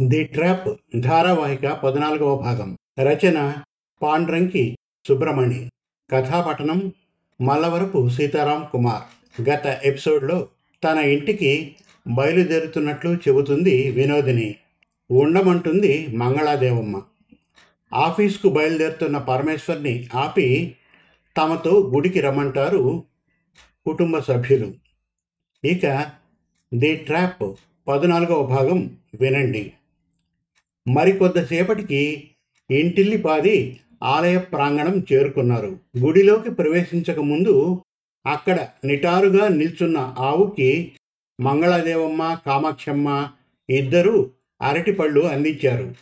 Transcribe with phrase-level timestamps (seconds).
[0.00, 0.68] The trap
[1.00, 2.78] ధారావాహిక పద్నాలుగవ భాగం.
[3.00, 3.56] రచన
[4.02, 4.78] పాండ్రంకి
[5.08, 5.70] సుబ్రమణి
[6.12, 6.92] కథాపఠనం
[7.40, 9.02] మల్లవరపు సీతారాం కుమార్.
[9.50, 10.48] గత ఎపిసోడ్లో
[10.84, 11.76] తన ఇంటికి
[12.06, 14.54] బయలుదేరుతున్నట్లు చెబుతుంది వినోదిని.
[15.10, 17.02] ఉండమంటుంది మంగళాదేవమ్మ.
[17.94, 20.76] ఆఫీస్కు బయలుదేరుతున్న పరమేశ్వర్ని ఆపి
[21.36, 23.04] తమతో గుడికి రమ్మంటారు
[23.86, 24.72] కుటుంబ సభ్యులు.
[25.64, 26.10] ఇక
[26.74, 27.54] ది ట్రాప్
[27.88, 29.72] పద్నాలుగవ భాగం వినండి.
[30.88, 32.30] మరికొద్దిసేపటికి
[32.70, 35.78] ఇంటిల్లిపాది ఆలయ ప్రాంగణం చేరుకున్నారు.
[35.98, 37.82] గుడిలోకి ప్రవేశించక ముందు
[38.26, 40.92] అక్కడ నిటారుగా నిల్చున్న ఆవుకి
[41.40, 43.28] మంగళదేవమ్మ కామాక్షమ్మ
[43.70, 44.30] ఇద్దరూ
[44.62, 45.94] అరటిపళ్ళు అందించారు.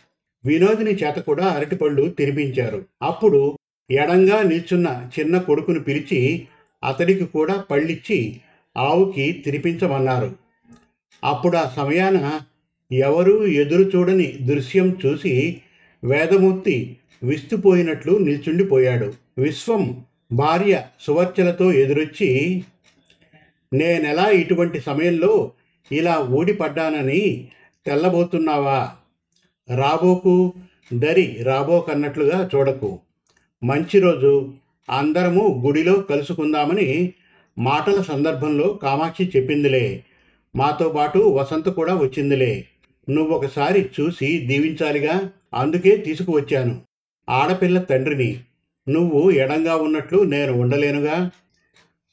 [0.45, 2.85] వినోదిని చేత కూడా అరటిపళ్ళు తినిపించారు.
[3.01, 3.57] అప్పుడు
[3.91, 6.47] ఎడంగా నిల్చున్న చిన్న కొడుకును పిలిచి
[6.83, 8.41] అతడికి కూడా పళ్ళిచ్చి
[8.77, 10.35] ఆవుకి తినిపించమన్నారు.
[11.23, 12.41] అప్పుడు ఆ సమయాన
[12.91, 15.61] ఎవరూ ఎదురు చూడని దృశ్యం చూసి
[16.03, 19.13] వేదమూర్తి విస్తుపోయినట్లు నిల్చుండిపోయాడు.
[19.37, 22.63] విశ్వం భార్య సువర్చలతో ఎదురొచ్చి
[23.73, 25.51] నేనెలా ఇటువంటి సమయంలో
[25.91, 27.47] ఇలా ఊడిపడ్డానని
[27.85, 28.91] తెల్లబోతున్నావా?
[29.75, 30.53] రాబోకు
[30.93, 32.99] దరి రాబోకన్నట్లుగా చూడకు.
[33.63, 34.53] మంచి రోజు.
[34.89, 37.13] అందరము గుడిలో కలుసుకుందామని
[37.57, 40.03] మాటల సందర్భంలో కామాక్షి చెప్పిందిలే.
[40.55, 42.65] మాతో పాటు వసంత కూడా వచ్చిందిలే.
[43.09, 45.29] నువ్వొకసారి చూసి దీవించాలిగా?
[45.53, 46.81] అందుకే తీసుకువచ్చాను.
[47.29, 48.39] ఆడపిల్ల తండ్రిని
[48.89, 51.31] నువ్వు ఎడంగా ఉన్నట్లు నేను ఉండలేనుగా?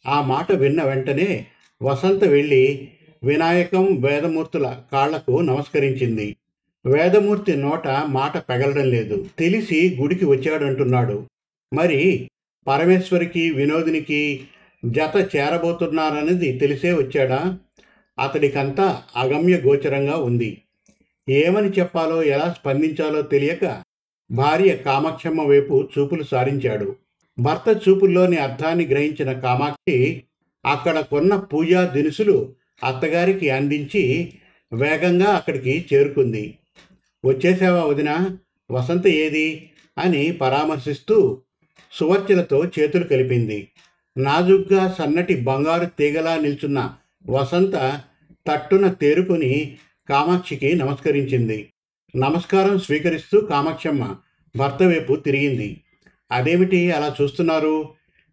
[0.07, 1.47] ఆ మాట విన్న వెంటనే
[1.83, 2.89] వసంత వెళ్ళి
[3.25, 6.37] వినాయకం వేదమూర్తుల కాళ్ళకు నమస్కరించింది.
[6.87, 9.27] వేదమూర్తి నోట మాట పెగలడం లేదు.
[9.39, 11.27] తెలిసి గుడికి వచ్చాడంటున్నాడు.
[11.75, 12.31] మరి
[12.67, 14.45] పరమేశ్వరికి వినోదినికి
[14.85, 17.59] జత చేరబోతున్నారన్నది తెలిసే వచ్చాడా?
[18.19, 20.61] అతడికంతా అగమ్య గోచరంగా ఉంది.
[21.29, 23.83] ఏమని చెప్పాలో ఎలా స్పందించాలో తెలియక
[24.31, 26.97] భార్య కామాక్షమ్మ వైపు చూపులు సారించాడు.
[27.39, 30.23] భర్త చూపుల్లోని అర్థాన్ని గ్రహించిన కామాక్షి
[30.67, 32.53] అక్కడ కొన్న పూజా దినుసులు
[32.85, 34.33] అత్తగారికి అందించి
[34.73, 36.59] వేగంగా అక్కడికి చేరుకుంది.
[37.25, 38.37] వచ్చేసావా వదిన?
[38.71, 39.71] వసంత ఏది?
[39.99, 41.43] అని పరామర్శిస్తూ
[41.93, 43.69] సువర్చలతో చేతులు కలిపింది.
[44.17, 46.95] నాజుగ్గా సన్నటి బంగారు తీగలా నిల్చున్న
[47.27, 48.01] వసంత
[48.51, 49.77] తట్టున తేరుకుని
[50.09, 51.69] కామాక్షికి నమస్కరించింది.
[52.17, 54.17] నమస్కారం స్వీకరిస్తూ కామాక్షమ్మ
[54.57, 55.81] భర్త వైపు తిరిగింది.
[56.33, 57.89] అదేమిటి అలా చూస్తున్నారు?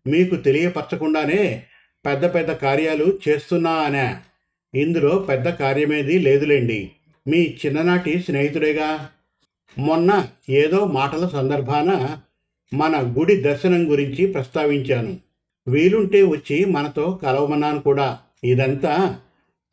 [0.07, 1.63] మీకు తెలియపరచకుండానే
[2.05, 4.15] పెద్ద పెద్ద కార్యాలు చేస్తున్నా అనే?
[4.79, 6.91] ఇందులో పెద్ద కార్యమేది లేదులేండి.
[7.27, 9.09] మీ చిన్ననాటి స్నేహితుడేగా?
[9.77, 12.17] మొన్న ఏదో మాటల సందర్భాన
[12.73, 15.19] మన గుడి దర్శనం గురించి ప్రస్తావించాను.
[15.67, 18.19] వీలుంటే వచ్చి మనతో కలవమన్నాను కూడా.
[18.43, 19.19] ఇదంతా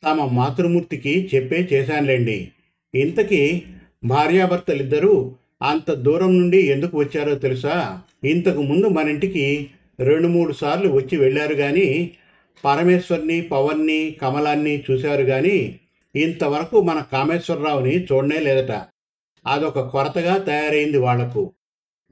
[0.05, 2.49] తమ మాతృమూర్తికి చెప్పే చేశానులేండి.
[2.95, 3.63] ఇంతకీ
[4.05, 8.01] భార్యాభర్తలిద్దరూ అంత దూరం నుండి ఎందుకు వచ్చారో తెలుసా?
[8.25, 9.71] ఇంతకు ముందు మన ఇంటికి
[10.01, 12.11] రెండు మూడు సార్లు వచ్చి వెళ్ళారు కానీ
[12.65, 15.81] పరమేశ్వర్ని పవన్ని కమలాన్ని చూశారు కానీ
[16.17, 18.83] ఇంతవరకు మన కామేశ్వరరావుని చూడనే లేదట.
[19.47, 21.53] అదొక కొరతగా తయారైంది వాళ్ళకు.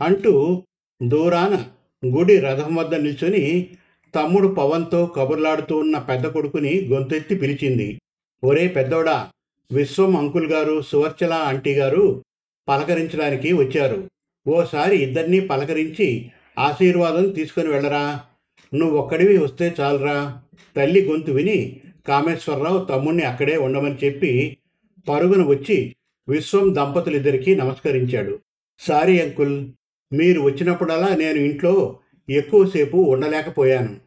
[0.02, 0.62] అంటూ
[1.06, 1.66] దూరాన
[2.06, 3.66] గుడి రథం వద్ద నిల్చొని
[4.16, 8.00] తమ్ముడు పవన్తో కబుర్లాడుతూ ఉన్న పెద్ద కొడుకుని గొంతెత్తి పిలిచింది.
[8.44, 9.30] ఒరే పెద్దోడా
[9.72, 12.24] విశ్వం అంకుల్ గారు సువర్చల ఆంటీ గారు
[12.68, 14.08] పలకరించడానికి వచ్చారు.
[14.48, 18.20] ఓసారి ఇద్దరినీ పలకరించి ఆశీర్వాదం తీసుకుని వెళ్ళరా.
[18.74, 20.40] నువ్వొక్కడివి వస్తే చాలరా.
[20.76, 24.56] తల్లి గొంతు విని కామేశ్వరరావు తమ్ముణ్ణి అక్కడే ఉండమని చెప్పి
[25.08, 25.96] పరుగున వచ్చి
[26.28, 28.38] విశ్వం దంపతులిద్దరికీ నమస్కరించాడు.
[28.80, 29.68] సారీ అంకుల్
[30.12, 31.98] మీరు వచ్చినప్పుడల్లా నేను ఇంట్లో
[32.30, 34.05] ఎక్కువసేపు ఉండలేకపోయాను.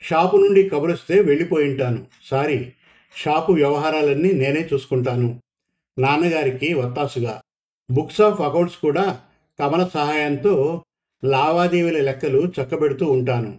[0.00, 2.72] షాపు నుండి కబురిస్తే వెళ్ళిపోయి ఉంటాను సారీ
[3.16, 5.40] షాపు వ్యవహారాలన్నీ నేనే చూసుకుంటాను.
[5.98, 7.40] నాన్నగారికి వత్తాసుగా.
[7.90, 9.20] బుక్స్ ఆఫ్ అకౌంట్స్ కూడా
[9.60, 10.82] కమల సహాయంతో
[11.24, 13.58] లావాదేవీల లెక్కలు చక్కబెడుతూ ఉంటాను.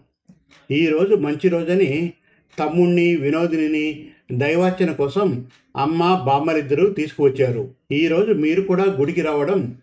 [0.72, 2.14] ఈరోజు మంచి రోజని
[2.60, 5.46] తమ్ముణ్ణి వినోదిని దైవార్చన కోసం
[5.78, 7.74] అమ్మ బామ్మలిద్దరూ తీసుకువచ్చారు.
[7.92, 9.78] ఈరోజు మీరు కూడా గుడికి రావడం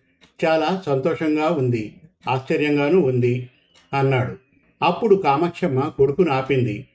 [0.44, 1.94] చాలా సంతోషంగా ఉంది
[2.28, 3.50] ఆశ్చర్యంగానూ ఉంది
[3.92, 4.43] అన్నాడు.
[4.84, 6.86] అప్పుడు కామాక్షమ్మ కొడుకును ఆపింది.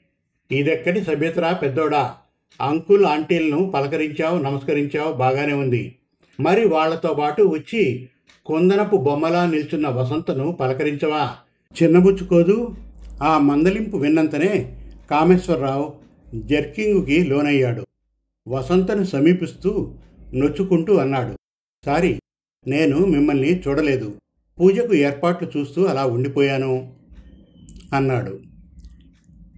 [0.50, 2.14] ఇదెక్కడి సభ్యతరా పెద్దోడా?
[2.60, 5.96] అంకుల్ ఆంటీలను పలకరించావు నమస్కరించావు బాగానే ఉంది.
[6.40, 8.08] మరి వాళ్ళతో పాటు వచ్చి
[8.46, 11.30] కొందనపు బొమ్మలా నిల్చున్న వసంతను పలకరించవా?
[11.82, 12.74] చిన్నబుచ్చుకోదు?
[13.22, 14.76] ఆ మందలింపు విన్నంతనే
[15.10, 15.92] కామేశ్వరరావు
[16.34, 17.86] జర్కింగుకి లోనయ్యాడు.
[18.48, 19.94] వసంతను సమీపిస్తూ
[20.34, 21.36] నొచ్చుకుంటూ అన్నాడు.
[21.86, 22.18] సారీ
[22.66, 24.14] నేను మిమ్మల్ని చూడలేదు.
[24.60, 26.99] పూజకు ఏర్పాట్లు చూస్తూ అలా ఉండిపోయాను.
[27.92, 28.40] అన్నాడు.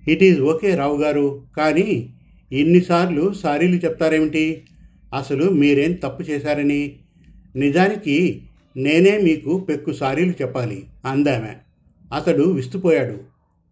[0.08, 2.14] ఇట్ ఈజ్ ఓకే రావు గారు కానీ
[2.52, 4.62] ఇన్నిసార్లు సారీలు చెప్తారేమిటి?
[5.14, 6.96] అసలు మీరేం తప్పు చేశారని?
[7.56, 8.42] నిజానికి
[8.76, 11.54] నేనే మీకు పెక్కు సారీలు చెప్పాలి అందామె.
[12.14, 13.18] అతడు విస్తుపోయాడు.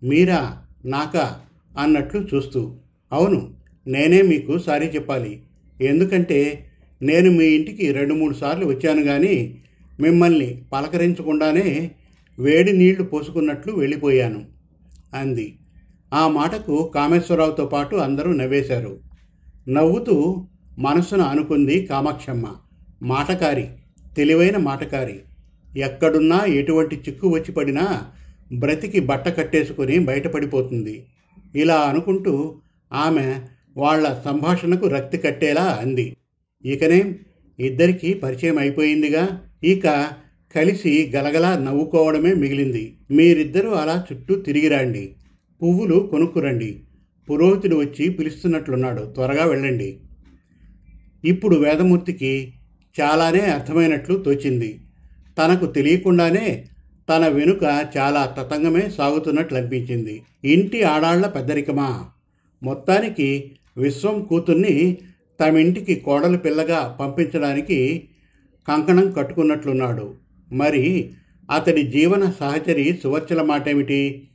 [0.07, 1.41] మీరా నాకా?
[1.79, 2.77] అన్నట్లు చూస్తూ.
[3.13, 3.55] అవును
[3.87, 5.43] నేనే మీకు సారీ చెప్పాలి.
[5.81, 6.67] ఎందుకంటే
[7.03, 9.61] నేను మీ ఇంటికి రెండు మూడు సార్లు వచ్చాను కానీ
[10.01, 11.91] మిమ్మల్ని పలకరించకుండానే
[12.41, 14.45] వేడి నీళ్ళు పోసుకున్నట్లు వెళ్ళిపోయాను
[15.15, 15.59] అంది.
[16.15, 19.01] ఆ మాటకు కామేశ్వరరావుతో పాటు అందరూ నవ్వేశారు.
[19.69, 20.47] నవ్వుతూ
[20.79, 22.47] మనసును అనుకుంది కామాక్షమ్మ.
[23.03, 23.69] మాటకారి
[24.17, 25.21] తెలివైన మాటకారి.
[25.79, 28.11] ఎక్కడున్నా ఎటువంటి చిక్కు వచ్చి పడినా
[28.53, 31.07] బ్రతికి బట్ట కట్టేసుకొని బయటపడిపోతుంది.
[31.55, 32.61] ఇలా అనుకుంటూ
[32.93, 33.41] ఆమె
[33.77, 36.17] వాళ్ళ సంభాషణకు రక్తి కట్టేలా అంది.
[36.65, 37.19] ఇకనే
[37.61, 40.09] ఇద్దరికీ పరిచయం అయిపోయిందిగా ఇక
[40.56, 42.97] కలిసి గలగలా నవ్వుకోవడమే మిగిలింది.
[43.11, 45.14] మీరిద్దరూ అలా చుట్టూ తిరిగిరండి
[45.62, 46.81] పువ్వులు కొనుక్కురండి.
[47.31, 49.02] పురోహితుడు వచ్చి పిలుస్తున్నట్లున్నాడు.
[49.02, 49.97] త్వరగా వెళ్ళండి.
[51.25, 52.52] ఇప్పుడు వేదమూర్తికి
[53.00, 54.81] చాలానే అర్థమైనట్లు తోచింది.
[55.38, 56.67] తనకు తెలియకుండానే
[57.08, 57.62] తన వెనుక
[57.96, 60.23] చాలా తతంగమే సాగుతున్నట్లు అనిపించింది.
[60.44, 62.06] ఇంటి ఆడాళ్ళ పెద్దరికమా?
[62.62, 64.99] మొత్తానికి విశ్వం కూతుర్ని
[65.41, 68.08] తమ ఇంటికి కోడలు పిల్లగా పంపించడానికి
[68.69, 70.19] కంకణం కట్టుకున్నట్లున్నాడు.
[70.52, 71.11] మరి
[71.50, 74.29] అతడి జీవన సహచరి సువర్చల మాటేమిటి?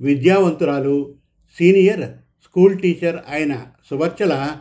[0.00, 1.14] విద్యావంతురాలు
[1.58, 2.00] సీనియర్
[2.44, 3.56] స్కూల్ టీచర్ అయిన
[3.90, 4.56] సువర్చల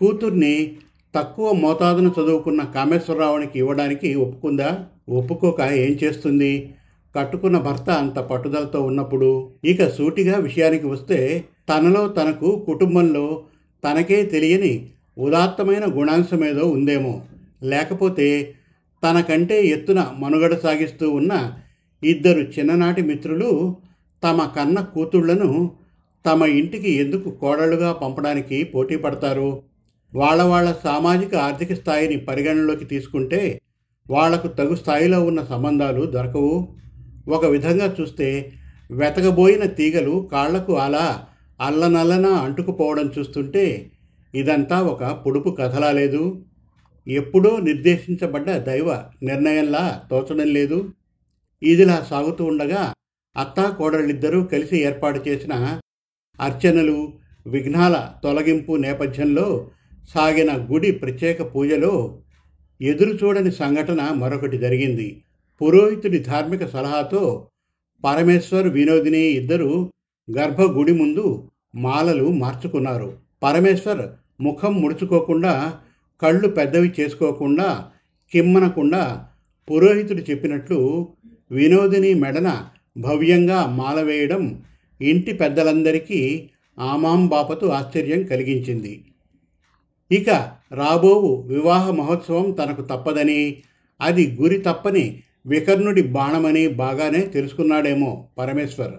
[0.00, 0.76] కూతుర్ని
[1.14, 4.84] తక్కువ మోతాదును చదువుకున్న కామేశ్వరరావునికి ఇవ్వడానికి ఒప్పుకుందా?
[5.08, 6.70] ఒప్పుకోక ఏం చేస్తుంది?
[7.16, 13.44] కట్టుకున్న భర్త అంత పట్టుదలతో ఉన్నప్పుడు ఇక సూటిగా విషయానికి వస్తే తనలో తనకు కుటుంబంలో
[13.84, 14.86] తనకే తెలియని
[15.18, 17.22] ఉదాత్తమైన గుణాంశమేదో ఉందేమో.
[17.62, 18.54] లేకపోతే
[19.02, 21.32] తనకంటే ఎత్తున మనుగడ సాగిస్తూ ఉన్న
[22.02, 23.50] ఇద్దరు చిన్ననాటి మిత్రులు
[24.22, 25.50] తమ కన్న కూతుళ్ళను
[26.26, 29.62] తమ ఇంటికి ఎందుకు కోడలుగా పంపడానికి పోటీ పడతారు?
[30.14, 33.60] వాళ్ళ వాళ్ళ సామాజిక ఆర్థిక స్థాయిని పరిగణనలోకి తీసుకుంటే
[34.10, 36.68] వాళ్ళకు తగు స్థాయిలో ఉన్న సంబంధాలు దొరకవు.
[37.28, 38.28] ఒక విధంగా చూస్తే
[38.90, 41.06] వెతకబోయిన తీగలు కాళ్ళకు అలా
[41.60, 43.90] అల్లనల్లన అంటుకుపోవడం చూస్తుంటే
[44.34, 46.44] ఇదంతా ఒక పొడుపు కథలా లేదు.
[47.10, 50.92] ఎప్పుడో నిర్దేశించబడ్డ దైవ నిర్ణయంలా తోచడం లేదు.
[51.62, 52.92] ఇదిలా సాగుతూ ఉండగా
[53.36, 55.80] అత్తా కోడళ్ళిద్దరూ కలిసి ఏర్పాటు చేసిన
[56.40, 57.12] అర్చనలు
[57.46, 59.70] విఘ్నాల తొలగింపు నేపథ్యంలో
[60.08, 62.18] సాగిన గుడి ప్రత్యేక పూజలో
[62.82, 65.22] ఎదురు చూడని సంఘటన మరొకటి జరిగింది.
[65.62, 67.48] పురోహితుడి ధార్మిక సలహాతో
[68.04, 69.90] పరమేశ్వర్ వినోదిని ఇద్దరు
[70.38, 73.16] గర్భగుడి ముందు మాలలు మార్చుకున్నారు.
[73.42, 74.08] పరమేశ్వర్
[74.40, 75.78] ముఖం ముడుచుకోకుండా
[76.22, 77.90] కళ్ళు పెద్దవి చేసుకోకుండా
[78.32, 79.26] కిమ్మనకుండా
[79.68, 81.08] పురోహితుడు చెప్పినట్లు
[81.50, 82.66] వినోదిని మెడన
[82.98, 84.62] భవ్యంగా మాల వేయడం
[85.00, 89.04] ఇంటి పెద్దలందరికీ ఆమాంబాపతు ఆశ్చర్యం కలిగించింది.
[90.10, 90.30] ఇక
[90.72, 93.56] రాబోవు వివాహ మహోత్సవం తనకు తప్పదని
[94.00, 98.94] అది గురి తప్పని వికర్ణుడి బాణమని బాగానే తెలుసుకున్నాడేమో పరమేశ్వర్.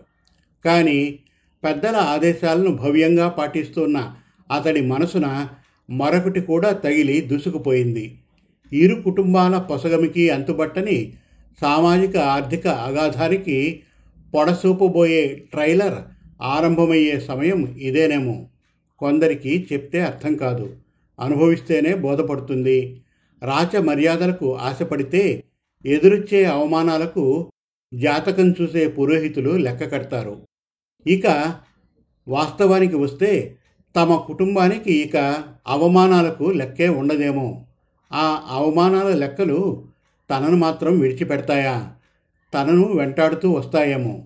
[0.66, 1.20] కానీ
[1.64, 4.16] పెద్దల ఆదేశాలను భవ్యంగా పాటిస్తున్న
[4.52, 5.50] అతడి మనసున
[5.90, 8.18] మరొకటి కూడా తగిలి దూసుకుపోయింది.
[8.74, 11.14] ఇరు కుటుంబాల పొసగమికి అంతుబట్టని
[11.62, 13.84] సామాజిక ఆర్థిక అగాధానికి
[14.34, 15.96] పొడసూపబోయే ట్రైలర్
[16.42, 18.48] ఆరంభమయ్యే సమయం ఇదేనేమో.
[19.00, 20.76] కొందరికి చెప్తే అర్థం కాదు.
[21.20, 23.02] అనుభవిస్తేనే బోధపడుతుంది.
[23.44, 25.44] రాచ మర్యాదలకు ఆశపడితే
[25.86, 27.52] ఎదురొచ్చే అవమానాలకు
[27.94, 30.48] జాతకం చూసే పురోహితులు లెక్క కడతారు
[31.08, 31.54] ఇక
[32.28, 33.56] వాస్తవానికి వస్తే
[33.96, 37.66] తమ కుటుంబానికి ఇక అవమానాలకు లెక్కే ఉండదేమో.
[38.14, 39.86] ఆ అవమానాల లెక్కలు
[40.32, 41.94] తనను మాత్రం విడిచిపెడతాయా?
[42.54, 44.24] తనను వెంటాడుతూ వస్తాయేమో.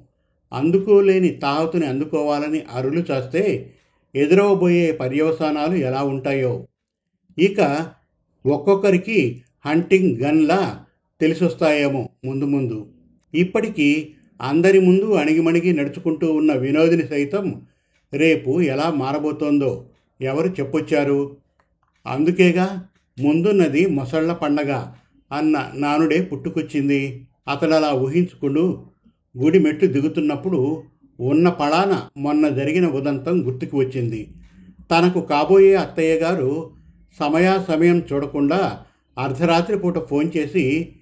[0.53, 3.73] అందుకోలేని తాహతుని అందుకోవాలని అరులు చేస్తే
[4.15, 6.67] ఎదురవబోయే పర్యవసానాలు ఎలా ఉంటాయో.
[7.39, 7.87] ఇక
[8.45, 10.85] ఒక్కొక్కరికి హంటింగ్ గన్లా
[11.21, 12.87] తెలిసొస్తాయేమో ముందు ముందు.
[13.35, 17.61] ఇప్పటికీ అందరి ముందు అణిగిమణిగి నడుచుకుంటూ ఉన్న వినోదిని సైతం
[18.15, 19.85] రేపు ఎలా మారబోతోందో
[20.21, 21.37] ఎవరు చెప్పొచ్చారు?
[22.07, 22.83] అందుకేగా
[23.19, 24.85] ముందున్నది మొసళ్ళ పండగ
[25.31, 27.25] అన్న నానుడే పుట్టుకొచ్చింది.
[27.47, 28.83] అతడలా ఊహించుకుంటూ
[29.37, 30.83] గుడి మెట్టు దిగుతున్నప్పుడు
[31.19, 34.27] ఉన్న పళాన మొన్న జరిగిన ఉదంతం గుర్తుకు వచ్చింది.
[34.91, 36.69] తనకు కాబోయే అత్తయ్య గారు
[37.19, 38.79] సమయాసమయం చూడకుండా
[39.17, 40.93] అర్ధరాత్రి పూట ఫోన్ చేసి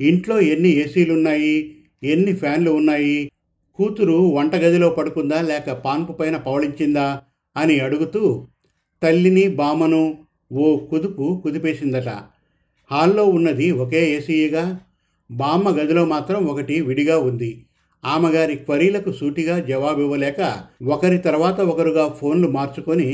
[0.00, 1.76] ఇంట్లో ఎన్ని ఏసీలున్నాయి?
[2.04, 3.30] ఎన్ని ఫ్యాన్లు ఉన్నాయి?
[3.80, 7.22] కూతురు వంటగదిలో పడుకుందా లేక పాన్పు పైన పవళించిందా
[7.56, 8.46] అని అడుగుతూ
[9.02, 10.18] తల్లిని బామను
[10.52, 12.08] ఓ కుదుపు కుదిపేసిందట.
[12.90, 14.80] హాల్లో ఉన్నది ఒకే ఏసీగా
[15.30, 17.64] బామ్మ గదిలో మాత్రం ఒకటి విడిగా ఉంది.
[18.04, 20.40] ఆమెగారి క్వరీలకు సూటిగా జవాబివ్వలేక
[20.86, 23.08] ఒకరి తర్వాత ఒకరుగా ఫోన్లు మార్చుకొని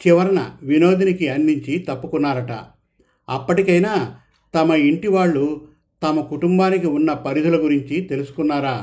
[0.00, 2.52] చివరన వినోదినికి అందించి తప్పుకున్నారట.
[3.28, 4.16] అప్పటికైనా
[4.54, 5.60] తమ ఇంటి వాళ్ళు
[6.02, 8.76] తమ కుటుంబానికి ఉన్న పరిధుల గురించి తెలుసుకున్నారా?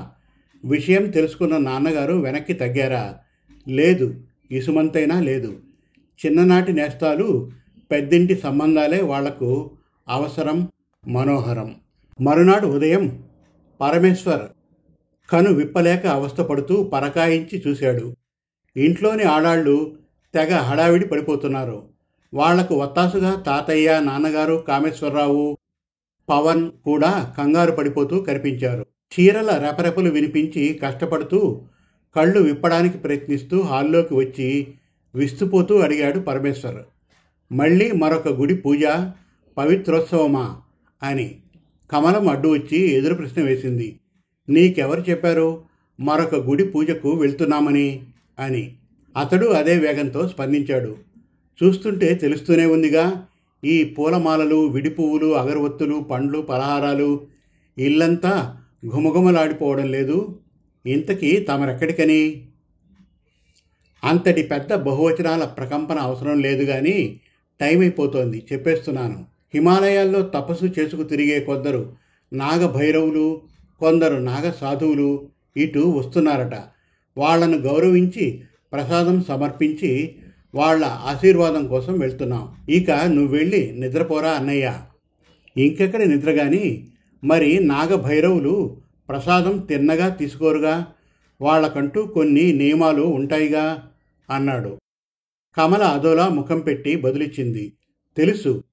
[0.66, 3.20] విషయం తెలుసుకున్న నాన్నగారు వెనక్కి తగ్గారా?
[3.68, 4.16] లేదు
[4.52, 5.60] ఇసుమంతైనా లేదు.
[6.26, 7.52] చిన్ననాటి నేస్తాలు
[7.92, 9.72] పెద్దింటి సంబంధాలే వాళ్ళకు
[10.10, 10.70] అవసరం
[11.08, 11.76] మనోహరం.
[12.22, 13.24] మరునాడు ఉదయం
[13.82, 14.42] పరమేశ్వర్
[15.32, 18.16] కను విప్పలేక అవస్థపడుతూ పరకాయించి చూశాడు.
[18.78, 19.96] ఇంట్లోని ఆడాళ్ళు
[20.34, 21.84] తెగ హడావిడి పడిపోతున్నారు.
[22.34, 25.58] వాళ్ళకు వత్తాసుగా తాతయ్య నాన్నగారు కామేశ్వరరావు
[26.30, 28.86] పవన్ కూడా కంగారు పడిపోతూ కనిపించారు.
[29.20, 31.62] చీరల రెపరెపలు వినిపించి కష్టపడుతూ
[32.16, 34.68] కళ్ళు విప్పడానికి ప్రయత్నిస్తూ హాల్లోకి వచ్చి
[35.16, 36.78] విస్తుపోతూ అడిగాడు పరమేశ్వర్.
[37.52, 38.84] మళ్ళీ మరొక గుడి పూజ
[39.58, 40.58] పవిత్రోత్సవమా?
[41.04, 41.36] అని
[41.92, 44.00] కమలం అడ్డు వచ్చి ఎదురు ప్రశ్న వేసింది.
[44.50, 45.64] నీకెవరు చెప్పారు?
[46.00, 48.04] మరొక గుడి పూజకు వెళ్తున్నామని
[48.40, 48.76] అని.
[49.18, 50.98] అతడు అదే వేగంతో స్పందించాడు.
[51.64, 53.26] చూస్తుంటే తెలుస్తూనే ఉందిగా
[53.64, 57.22] ఈ పూలమాలలు విడి పువ్వులు అగరవత్తులు పండ్లు పలహారాలు
[57.78, 60.40] ఇల్లంతా ఘుమఘుమలాడిపోవడం లేదు.
[60.86, 62.46] ఇంతకీ తమరెక్కడికని?
[64.04, 67.20] అంతటి పెద్ద బహువచనాల ప్రకంపన అవసరం లేదు కానీ
[67.62, 69.26] టైం అయిపోతోంది చెప్పేస్తున్నాను.
[69.54, 71.94] హిమాలయాల్లో తపస్సు చేసుకు తిరిగే కొందరు
[72.34, 73.42] నాగభైరవులు
[73.80, 76.54] కొందరు నాగ సాధువులు ఇటు వస్తున్నారట.
[77.18, 78.42] వాళ్ళను గౌరవించి
[78.74, 80.16] ప్రసాదం సమర్పించి
[80.56, 82.56] వాళ్ళ ఆశీర్వాదం కోసం వెళ్తున్నాం.
[82.70, 84.74] ఇక నువ్వు వెళ్ళి నిద్రపోరా అన్నయ్య.
[85.58, 86.88] ఇంకెక్కడ నిద్ర కానీ
[87.24, 90.94] మరి నాగభైరవులు ప్రసాదం తిన్నగా తీసుకోరుగా?
[91.42, 93.92] వాళ్ళకంటూ కొన్ని నియమాలు ఉంటాయిగా?
[94.30, 94.78] అన్నాడు.
[95.58, 97.74] కమల అదోలా ముఖం పెట్టి బదులిచ్చింది.
[98.18, 98.64] తెలుసు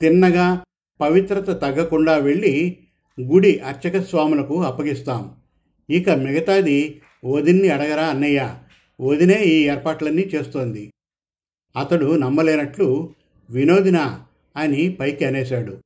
[0.00, 0.62] తిన్నగా
[1.00, 2.76] పవిత్రత తగ్గకుండా వెళ్ళి
[3.20, 5.34] గుడి అర్చక స్వాములకు అప్పగిస్తాం.
[5.90, 8.54] ఇక మిగతాది వదిన్ని అడగరా అన్నయ్య?
[9.00, 10.92] వదినే ఈ ఏర్పాట్లన్నీ చేస్తోంది.
[11.76, 13.14] అతడు నమ్మలేనట్లు
[13.50, 15.78] వినోదినా అని పైకి అనేశాడు.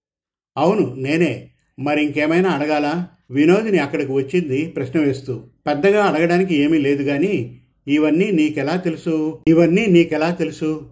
[0.57, 1.49] అవును నేనే.
[1.79, 3.09] మరి ఇంకేమైనా అడగాలా?
[3.31, 5.41] వినోదిని అక్కడికి వచ్చింది ప్రశ్న వేస్తూ.
[5.67, 9.39] పెద్దగా అడగడానికి ఏమీ లేదు కానీ ఇవన్నీ నీకెలా తెలుసు?
[9.49, 10.87] ఇవన్నీ నీకెలా తెలుసు?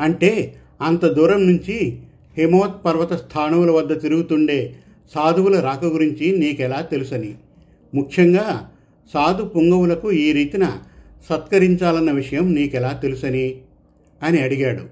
[0.00, 1.98] అంటే అంత దూరం నుంచి
[2.36, 4.74] హిమవత్ పర్వత స్థానముల వద్ద తిరుగుతుండే
[5.14, 7.34] సాధువుల రాక గురించి నీకెలా తెలుసని.
[7.94, 8.70] ముఖ్యంగా
[9.14, 10.72] సాధు పుంగవులకు ఈ రీతిన
[11.30, 13.54] సత్కరించాలన్న విషయం నీకెలా తెలుసని
[14.22, 14.82] అని అడిగాడు.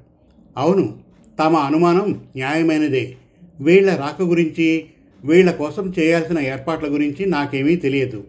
[0.57, 0.99] అవును
[1.39, 3.15] తమ అనుమానం న్యాయమైనదే.
[3.61, 4.85] వీళ్ళ రాక గురించి
[5.25, 8.25] వీళ్ళ కోసం చేయాల్సిన ఏర్పాట్ల గురించి నాకేమీ తెలియదు.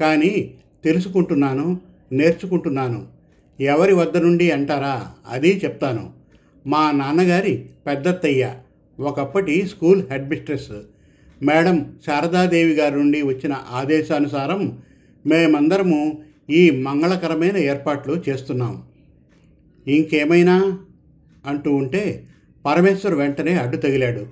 [0.00, 1.80] కానీ తెలుసుకుంటున్నాను
[2.12, 3.06] నేర్చుకుంటున్నాను.
[3.60, 5.10] ఎవరి వద్ద నుండి అంటారా?
[5.28, 6.10] అది చెప్తాను.
[6.66, 8.54] మా నాన్నగారి పెద్దత్తయ్య
[9.00, 10.72] ఒకప్పటి school head mistress.
[11.42, 14.78] Madam Sharadadevi గారి నుండి వచ్చిన ఆదేశానుసారం
[15.26, 18.82] మేమందరము ఈ మంగళకరమైన ఏర్పాట్లు చేస్తున్నాం.
[19.86, 20.78] ఇంకేమైనా?
[21.46, 22.24] అంటూ ఉంటే
[22.66, 24.26] పరమేశ్వర్ వెంటనే అడ్డు తగిలాడు.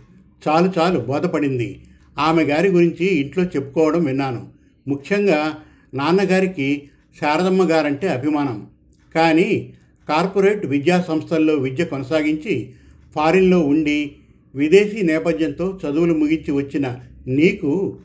[0.48, 1.82] చాలు చాలు బోధపడింది.
[2.18, 4.52] ఆమె గారి గురించి ఇంట్లో చెప్పుకోవడం విన్నాను.
[4.88, 5.56] ముఖ్యంగా
[5.94, 6.88] నాన్నగారికి
[7.20, 8.70] శారదమ్మ గారంటే అభిమానం.
[9.14, 9.74] కానీ
[10.08, 12.74] కార్పొరేట్ విద్యా సంస్థల్లో విద్య కొనసాగించి
[13.16, 14.14] ఫారిన్లో ఉండి
[14.54, 17.98] విదేశీ నేపథ్యంతో చదువులు ముగించి వచ్చిన నీకు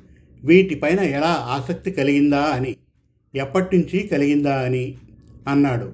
[0.43, 2.77] వీటిపైన ఎలా ఆసక్తి కలిగిందా అని
[3.35, 4.95] ఎప్పటినుంచి కలిగిందా అని
[5.47, 5.93] అన్నాడు.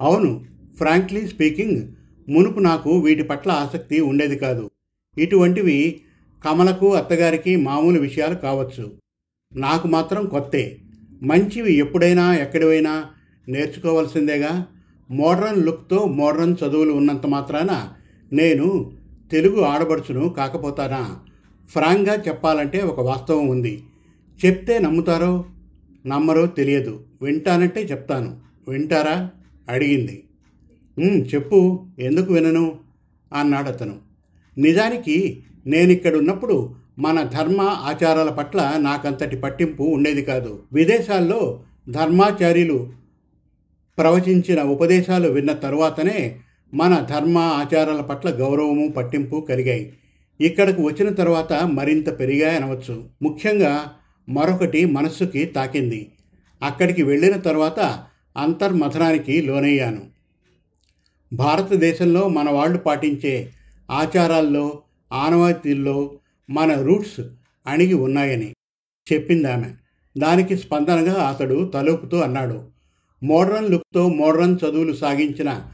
[0.00, 0.44] అవును
[0.76, 1.88] ఫ్రాంక్లీ స్పీకింగ్
[2.30, 4.70] మునుపు నాకు వీటి పట్ల ఆసక్తి ఉండేది కాదు.
[5.18, 6.00] ఇటువంటివి
[6.44, 8.92] కమలకు అత్తగారికి మామూలు విషయాలు కావచ్చు.
[9.56, 10.78] నాకు మాత్రం కొత్తే.
[11.22, 13.04] మంచివి ఎప్పుడైనా ఎక్కడివైనా
[13.48, 14.66] నేర్చుకోవాల్సిందేగా.
[15.10, 17.92] మోడ్రన్ లుక్తో మోడ్రన్ చదువులు ఉన్నంత మాత్రాన
[18.32, 18.92] నేను
[19.32, 21.18] తెలుగు ఆడబడుచును కాకపోతానా?
[21.68, 23.82] ఫ్రాంక్గా చెప్పాలంటే ఒక వాస్తవం ఉంది.
[24.46, 25.44] చెప్తే నమ్ముతారో
[26.06, 27.04] నమ్మరో తెలియదు.
[27.22, 28.36] వింటానంటే చెప్తాను.
[28.68, 29.30] వింటారా?
[29.68, 30.24] అడిగింది.
[31.34, 31.86] చెప్పు.
[31.98, 32.78] ఎందుకు వినను?
[33.34, 33.98] అన్నాడు అతను
[34.58, 40.62] నిజానికి నేను ఇక్కడ ఉన్నప్పుడు మన ధర్మ ఆచారాల పట్ల నాకంతటి పట్టింపు ఉండేది కాదు.
[40.72, 42.92] విదేశాల్లో ధర్మాచార్యులు
[43.98, 46.38] ప్రవచించిన ఉపదేశాలు విన్న తరువాతనే
[46.74, 49.92] మన ధర్మ ఆచారాల పట్ల గౌరవము పట్టింపు కలిగాయి.
[50.40, 53.80] ఇక్కడకు వచ్చిన తర్వాత మరింత పెరిగాయనవచ్చు ముఖ్యంగా
[54.28, 56.12] మరొకటి మనస్సుకి తాకింది.
[56.62, 58.04] అక్కడికి వెళ్ళిన తర్వాత
[58.36, 60.02] అంతర్మథనానికి లోనయ్యాను.
[61.32, 63.48] భారతదేశంలో మన వాళ్ళు పాటించే
[63.90, 64.78] ఆచారాల్లో
[65.14, 66.18] ఆనవాయితీల్లో
[66.50, 67.20] మన రూట్స్
[67.66, 68.54] అణిగి ఉన్నాయని
[69.12, 69.70] చెప్పిందామె.
[70.18, 72.68] దానికి స్పందనగా అతడు తలూపుతూ అన్నాడు
[73.22, 75.66] మోడ్రన్ లుక్తో మోడ్రన్ చదువులు సాగించిన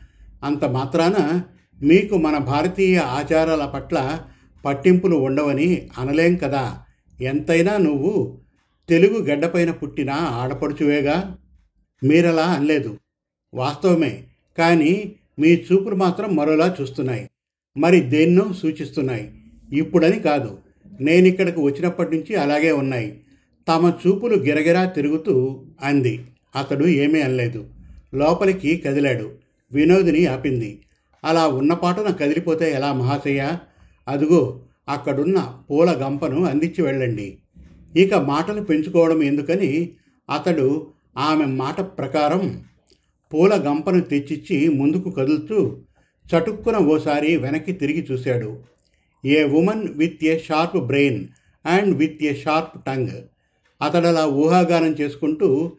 [0.44, 1.42] అంత మాత్రాన
[1.82, 4.20] మీకు మన భారతీయ ఆచారాల పట్ల
[4.64, 6.82] పట్టింపులు ఉండవని అనలేం కదా?
[7.20, 8.40] ఎంతైనా నువ్వు
[8.88, 11.36] తెలుగు గడ్డపైన పుట్టిన ఆడపడుచువేగా?
[12.04, 12.98] మీరలా అనలేదు.
[13.54, 14.24] వాస్తవమే.
[14.58, 17.30] కానీ మీ చూపులు మాత్రం మరోలా చూస్తున్నాయి.
[17.80, 19.30] మరి దేన్నో సూచిస్తున్నాయి.
[19.72, 20.58] ఇప్పుడని కాదు.
[21.00, 23.20] నేనిక్కడికి వచ్చినప్పటి నుంచి అలాగే ఉన్నాయి.
[23.68, 26.24] తమ చూపులు గిరగిరా తిరుగుతూ అంది.
[26.56, 27.66] అతడు ఏమీ అనలేదు.
[28.14, 29.30] లోపలికి కదిలాడు.
[29.72, 30.80] వినోదిని ఆపింది.
[31.24, 33.56] అలా ఉన్నపాటున కదిలిపోతే ఎలా మహాశయ?
[34.08, 37.38] అదుగో అక్కడున్న పూల గంపను అందించి వెళ్ళండి.
[37.96, 39.90] ఇక మాటలు పెంచుకోవడం ఎందుకని?
[40.34, 40.86] అతడు
[41.18, 42.64] ఆమె మాట ప్రకారం
[43.34, 45.76] పూల గంపను తెచ్చిచ్చి ముందుకు కదులుతూ
[46.30, 48.58] చటుక్కున ఓసారి వెనక్కి తిరిగి చూశాడు.
[49.24, 51.26] A woman with a sharp brain
[51.66, 53.20] and with a sharp tongue.
[53.82, 55.72] అతడలా ఊహాగానం చేసుకుంటూ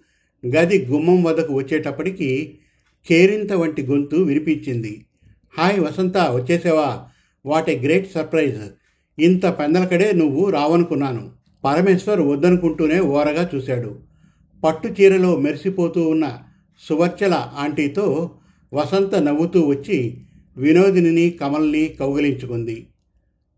[0.45, 2.59] గది గుమ్మం వద్దకు వచ్చేటప్పటికి
[3.07, 5.05] కేరింత వంటి గొంతు వినిపించింది.
[5.57, 7.05] హాయ్ వసంత వచ్చేసావా?
[7.45, 8.61] What a great surprise.
[9.19, 11.31] ఇంత పెందలకడే నువ్వు రావనుకున్నాను.
[11.63, 13.99] పరమేశ్వర్ వద్దనుకుంటూనే ఓరగా చూశాడు.
[14.63, 16.37] పట్టు చీరలో మెరిసిపోతూ ఉన్న
[16.89, 18.31] సువర్చల ఆంటీతో
[18.73, 20.17] వసంత నవ్వుతూ వచ్చి
[20.57, 22.87] వినోదిని కమల్ని కౌగిలించుకుంది.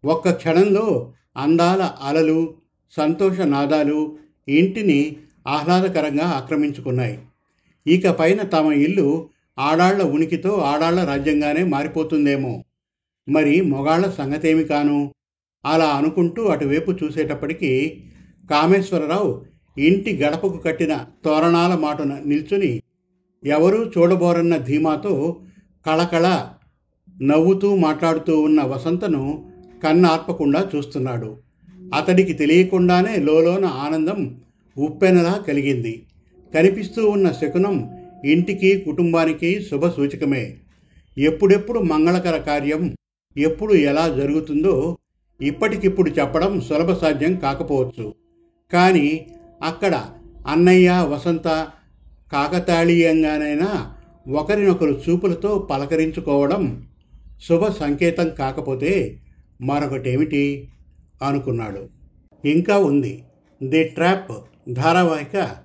[0.05, 2.53] ఒక్క క్షణంలో అందాల అలలు
[2.97, 5.15] సంతోష నాదాలు ఇంటిని
[5.47, 7.19] ఆహ్లాదకరంగా ఆక్రమించుకున్నాయి.
[7.87, 12.63] ఇక పైన తమ ఇల్లు ఆడాళ్ళ ఉనికితో ఆడాళ్ళ రాజ్యంగానే మారిపోతుందేమో.
[13.29, 15.13] మరి మొగాళ్ళ సంగతేమి కాను?
[15.65, 18.03] అలా అనుకుంటూ అటువైపు చూసేటప్పటికీ
[18.49, 19.45] కామేశ్వరరావు
[19.77, 22.81] ఇంటి గడపకు కట్టిన తోరణాల మాటన నిల్చుని
[23.43, 25.41] ఎవరూ చూడబోరన్న ధీమాతో
[25.85, 26.52] కళకళ
[27.23, 29.45] నవ్వుతూ మాట్లాడుతూ ఉన్న వసంతను
[29.83, 31.37] కన్నార్పకుండా చూస్తున్నాడు.
[31.93, 34.37] అతడికి తెలియకుండానే లోలోన ఆనందం
[34.77, 36.05] ఉప్పెనలా కలిగింది.
[36.53, 37.89] కనిపిస్తూ ఉన్న శకునం
[38.25, 40.57] ఇంటికి కుటుంబానికి శుభ సూచకమే.
[41.17, 42.95] ఎప్పుడెప్పుడు మంగళకర కార్యం
[43.37, 44.97] ఎప్పుడు ఎలా జరుగుతుందో
[45.41, 48.13] ఇప్పటికిప్పుడు చెప్పడం సులభ సాధ్యం కాకపోవచ్చు.
[48.73, 49.25] కానీ
[49.63, 50.05] అక్కడ
[50.47, 51.67] అన్నయ్య వసంత
[52.31, 53.93] కాకతాళీయంగానైనా
[54.31, 56.87] ఒకరినొకరు చూపులతో పలకరించుకోవడం
[57.49, 59.19] శుభ సంకేతం కాకపోతే
[59.61, 60.71] మరొకటేమిటి?
[61.23, 61.89] అనుకున్నాడు.
[62.45, 63.23] ఇంకా ఉంది.
[63.63, 64.31] ది ట్రాప్
[64.73, 65.55] ధారావాహిక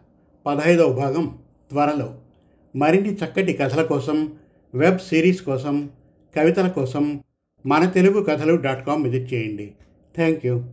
[0.46, 1.38] పదహైదవ భాగం
[1.70, 2.18] త్వరలో.
[2.76, 4.32] మరిన్ని చక్కటి కథల కోసం
[4.74, 5.90] వెబ్ సిరీస్ కోసం
[6.36, 7.20] కవితల కోసం
[7.66, 9.72] మన తెలుగు కథలు డాట్ కామ్ విజిట్ చేయండి.
[10.16, 10.64] Thank you